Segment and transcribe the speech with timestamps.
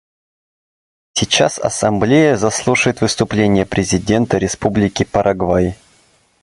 [1.13, 5.77] Сейчас Ассамблея заслушает выступление президента Республики Парагвай.